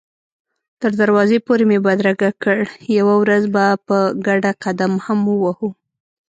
[0.81, 2.59] تر دروازې پورې مې بدرګه کړ،
[2.97, 5.69] یوه ورځ به په ګډه قدم هم ووهو.